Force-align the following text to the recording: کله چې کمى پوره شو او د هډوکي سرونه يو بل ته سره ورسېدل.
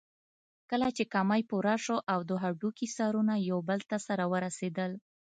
کله 0.69 0.87
چې 0.97 1.03
کمى 1.13 1.41
پوره 1.49 1.75
شو 1.83 1.97
او 2.13 2.19
د 2.29 2.31
هډوکي 2.43 2.87
سرونه 2.97 3.33
يو 3.49 3.59
بل 3.69 3.79
ته 3.89 3.97
سره 4.07 4.23
ورسېدل. 4.33 4.91